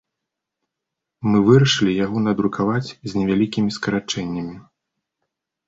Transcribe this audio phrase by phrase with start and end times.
[1.31, 4.59] Мы вырашылі яго надрукаваць з невялікімі скарачэннямі.